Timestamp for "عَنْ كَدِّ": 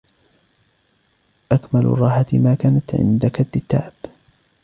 2.95-3.47